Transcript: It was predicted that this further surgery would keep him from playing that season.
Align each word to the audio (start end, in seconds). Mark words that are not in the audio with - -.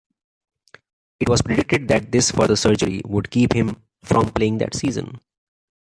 It 1.19 1.29
was 1.29 1.43
predicted 1.43 1.87
that 1.89 2.11
this 2.11 2.31
further 2.31 2.55
surgery 2.55 3.03
would 3.05 3.29
keep 3.29 3.53
him 3.53 3.83
from 4.03 4.31
playing 4.31 4.57
that 4.57 4.73
season. 4.73 5.21